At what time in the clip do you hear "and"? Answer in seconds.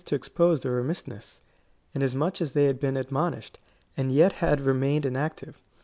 3.95-4.11